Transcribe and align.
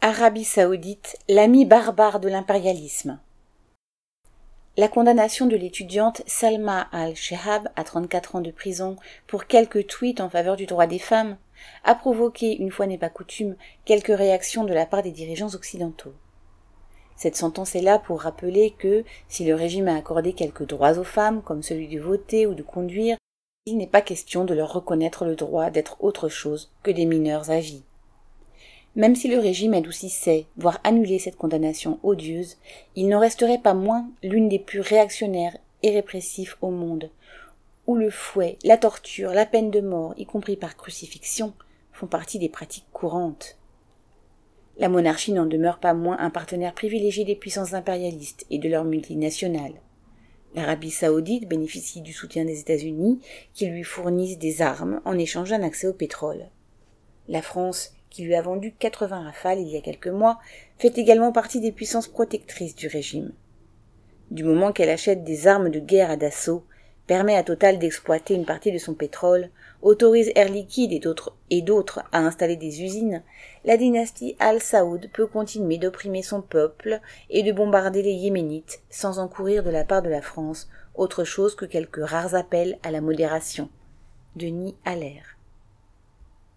Arabie 0.00 0.44
saoudite, 0.44 1.18
l'ami 1.28 1.64
barbare 1.64 2.20
de 2.20 2.28
l'impérialisme. 2.28 3.18
La 4.76 4.86
condamnation 4.86 5.46
de 5.46 5.56
l'étudiante 5.56 6.22
Salma 6.24 6.86
al-Shehab 6.92 7.68
à 7.74 7.82
34 7.82 8.36
ans 8.36 8.40
de 8.40 8.52
prison 8.52 8.94
pour 9.26 9.46
quelques 9.46 9.88
tweets 9.88 10.20
en 10.20 10.30
faveur 10.30 10.54
du 10.54 10.66
droit 10.66 10.86
des 10.86 11.00
femmes 11.00 11.36
a 11.82 11.96
provoqué, 11.96 12.56
une 12.58 12.70
fois 12.70 12.86
n'est 12.86 12.96
pas 12.96 13.08
coutume, 13.08 13.56
quelques 13.84 14.16
réactions 14.16 14.62
de 14.62 14.72
la 14.72 14.86
part 14.86 15.02
des 15.02 15.10
dirigeants 15.10 15.54
occidentaux. 15.54 16.14
Cette 17.16 17.36
sentence 17.36 17.74
est 17.74 17.82
là 17.82 17.98
pour 17.98 18.20
rappeler 18.20 18.76
que, 18.78 19.02
si 19.26 19.44
le 19.44 19.56
régime 19.56 19.88
a 19.88 19.96
accordé 19.96 20.32
quelques 20.32 20.64
droits 20.64 20.96
aux 21.00 21.04
femmes, 21.04 21.42
comme 21.42 21.64
celui 21.64 21.88
de 21.88 21.98
voter 21.98 22.46
ou 22.46 22.54
de 22.54 22.62
conduire, 22.62 23.16
il 23.66 23.76
n'est 23.76 23.88
pas 23.88 24.00
question 24.00 24.44
de 24.44 24.54
leur 24.54 24.72
reconnaître 24.72 25.24
le 25.24 25.34
droit 25.34 25.70
d'être 25.70 25.96
autre 25.98 26.28
chose 26.28 26.70
que 26.84 26.92
des 26.92 27.04
mineurs 27.04 27.50
à 27.50 27.58
vie. 27.58 27.82
Même 28.98 29.14
si 29.14 29.28
le 29.28 29.38
régime 29.38 29.74
adoucissait, 29.74 30.46
voire 30.56 30.80
annulait 30.82 31.20
cette 31.20 31.36
condamnation 31.36 32.00
odieuse, 32.02 32.56
il 32.96 33.08
n'en 33.08 33.20
resterait 33.20 33.62
pas 33.62 33.72
moins 33.72 34.10
l'une 34.24 34.48
des 34.48 34.58
plus 34.58 34.80
réactionnaires 34.80 35.56
et 35.84 35.92
répressives 35.92 36.56
au 36.62 36.70
monde, 36.70 37.08
où 37.86 37.94
le 37.94 38.10
fouet, 38.10 38.58
la 38.64 38.76
torture, 38.76 39.30
la 39.30 39.46
peine 39.46 39.70
de 39.70 39.80
mort, 39.80 40.14
y 40.16 40.26
compris 40.26 40.56
par 40.56 40.76
crucifixion, 40.76 41.54
font 41.92 42.08
partie 42.08 42.40
des 42.40 42.48
pratiques 42.48 42.90
courantes. 42.92 43.56
La 44.78 44.88
monarchie 44.88 45.32
n'en 45.32 45.46
demeure 45.46 45.78
pas 45.78 45.94
moins 45.94 46.18
un 46.18 46.30
partenaire 46.30 46.74
privilégié 46.74 47.24
des 47.24 47.36
puissances 47.36 47.74
impérialistes 47.74 48.46
et 48.50 48.58
de 48.58 48.68
leurs 48.68 48.84
multinationales. 48.84 49.80
L'Arabie 50.56 50.90
saoudite 50.90 51.48
bénéficie 51.48 52.00
du 52.00 52.12
soutien 52.12 52.44
des 52.44 52.58
États-Unis 52.58 53.20
qui 53.54 53.66
lui 53.66 53.84
fournissent 53.84 54.38
des 54.38 54.60
armes 54.60 55.00
en 55.04 55.16
échange 55.16 55.50
d'un 55.50 55.62
accès 55.62 55.86
au 55.86 55.92
pétrole. 55.92 56.48
La 57.28 57.42
France 57.42 57.92
qui 58.10 58.22
lui 58.24 58.34
a 58.34 58.42
vendu 58.42 58.72
80 58.78 59.24
rafales 59.24 59.60
il 59.60 59.68
y 59.68 59.76
a 59.76 59.80
quelques 59.80 60.08
mois, 60.08 60.38
fait 60.78 60.96
également 60.98 61.32
partie 61.32 61.60
des 61.60 61.72
puissances 61.72 62.08
protectrices 62.08 62.74
du 62.74 62.88
régime. 62.88 63.32
Du 64.30 64.44
moment 64.44 64.72
qu'elle 64.72 64.90
achète 64.90 65.24
des 65.24 65.46
armes 65.46 65.70
de 65.70 65.80
guerre 65.80 66.10
à 66.10 66.16
Dassault, 66.16 66.64
permet 67.06 67.36
à 67.36 67.42
Total 67.42 67.78
d'exploiter 67.78 68.34
une 68.34 68.44
partie 68.44 68.70
de 68.70 68.78
son 68.78 68.94
pétrole, 68.94 69.48
autorise 69.80 70.30
Air 70.34 70.50
Liquide 70.50 70.92
et 70.92 70.98
d'autres, 70.98 71.34
et 71.50 71.62
d'autres 71.62 72.02
à 72.12 72.18
installer 72.18 72.56
des 72.56 72.82
usines, 72.82 73.22
la 73.64 73.76
dynastie 73.76 74.36
Al 74.38 74.60
Saoud 74.60 75.08
peut 75.12 75.26
continuer 75.26 75.78
d'opprimer 75.78 76.22
son 76.22 76.42
peuple 76.42 77.00
et 77.30 77.42
de 77.42 77.52
bombarder 77.52 78.02
les 78.02 78.12
Yéménites 78.12 78.82
sans 78.90 79.18
encourir 79.18 79.64
de 79.64 79.70
la 79.70 79.84
part 79.84 80.02
de 80.02 80.10
la 80.10 80.22
France 80.22 80.68
autre 80.94 81.24
chose 81.24 81.54
que 81.54 81.64
quelques 81.64 82.04
rares 82.04 82.34
appels 82.34 82.78
à 82.82 82.90
la 82.90 83.00
modération. 83.00 83.70
Denis 84.36 84.76
Allaire. 84.84 85.37